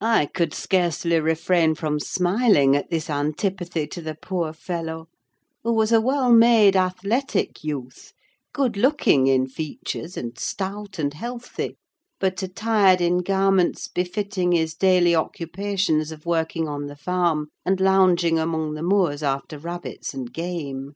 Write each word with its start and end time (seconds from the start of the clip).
I 0.00 0.26
could 0.26 0.52
scarcely 0.52 1.20
refrain 1.20 1.76
from 1.76 2.00
smiling 2.00 2.74
at 2.74 2.90
this 2.90 3.08
antipathy 3.08 3.86
to 3.86 4.02
the 4.02 4.16
poor 4.20 4.52
fellow; 4.52 5.06
who 5.62 5.72
was 5.74 5.92
a 5.92 6.00
well 6.00 6.32
made, 6.32 6.74
athletic 6.74 7.62
youth, 7.62 8.12
good 8.52 8.76
looking 8.76 9.28
in 9.28 9.46
features, 9.46 10.16
and 10.16 10.36
stout 10.36 10.98
and 10.98 11.14
healthy, 11.14 11.76
but 12.18 12.42
attired 12.42 13.00
in 13.00 13.18
garments 13.18 13.86
befitting 13.86 14.50
his 14.50 14.74
daily 14.74 15.14
occupations 15.14 16.10
of 16.10 16.26
working 16.26 16.66
on 16.66 16.86
the 16.88 16.96
farm 16.96 17.46
and 17.64 17.80
lounging 17.80 18.40
among 18.40 18.74
the 18.74 18.82
moors 18.82 19.22
after 19.22 19.56
rabbits 19.56 20.12
and 20.12 20.32
game. 20.32 20.94